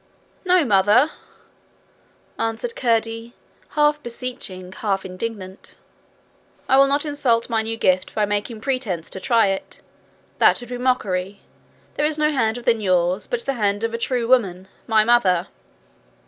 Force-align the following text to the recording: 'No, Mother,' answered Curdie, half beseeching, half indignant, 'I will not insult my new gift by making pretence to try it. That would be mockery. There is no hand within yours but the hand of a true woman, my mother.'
'No, 0.43 0.65
Mother,' 0.65 1.11
answered 2.39 2.75
Curdie, 2.75 3.35
half 3.77 4.01
beseeching, 4.01 4.71
half 4.71 5.05
indignant, 5.05 5.77
'I 6.67 6.77
will 6.77 6.87
not 6.87 7.05
insult 7.05 7.51
my 7.51 7.61
new 7.61 7.77
gift 7.77 8.15
by 8.15 8.25
making 8.25 8.61
pretence 8.61 9.11
to 9.11 9.19
try 9.19 9.49
it. 9.49 9.83
That 10.39 10.59
would 10.59 10.69
be 10.69 10.79
mockery. 10.79 11.41
There 11.97 12.05
is 12.07 12.17
no 12.17 12.31
hand 12.31 12.57
within 12.57 12.81
yours 12.81 13.27
but 13.27 13.41
the 13.45 13.53
hand 13.53 13.83
of 13.83 13.93
a 13.93 13.99
true 13.99 14.27
woman, 14.27 14.67
my 14.87 15.03
mother.' 15.03 15.49